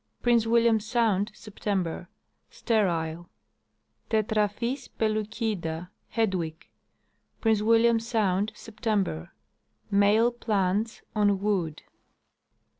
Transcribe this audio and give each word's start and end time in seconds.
Prince 0.23 0.47
William 0.47 0.79
sound, 0.79 1.31
September. 1.35 2.09
Sterile. 2.49 3.29
Tetraphis 4.09 4.87
pellucida, 4.87 5.91
Hedw. 6.15 6.55
Prince 7.39 7.61
William 7.61 7.99
sound, 7.99 8.51
September. 8.55 9.29
Male 9.91 10.31
plants, 10.31 11.03
on 11.15 11.39
wood. 11.39 11.83